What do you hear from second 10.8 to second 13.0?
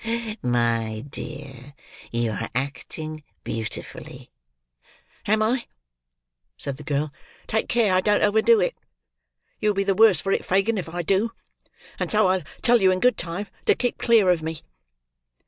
I do; and so I tell you in